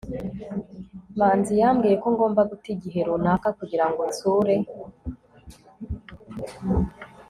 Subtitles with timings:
[1.17, 4.55] manzi yambwiye ko ngomba guta igihe runaka kugira ngo nsure